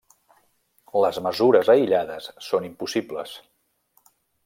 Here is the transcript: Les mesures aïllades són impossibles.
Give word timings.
Les 1.03 1.19
mesures 1.27 1.71
aïllades 1.75 2.33
són 2.49 2.69
impossibles. 2.73 3.39